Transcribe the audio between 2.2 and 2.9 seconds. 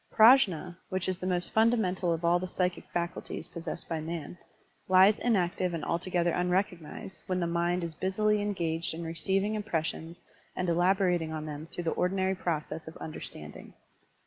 all the psychic